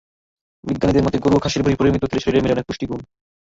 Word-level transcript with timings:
বিজ্ঞানীদের 0.63 1.05
মতে, 1.05 1.17
গরু-খাসির 1.19 1.63
ভুঁড়ি 1.63 1.77
পরিমিত 1.79 2.03
খেলে 2.05 2.23
শারীরে 2.23 2.43
মেলে 2.43 2.55
অনেক 2.55 2.67
পুষ্টিগুণ। 2.67 3.01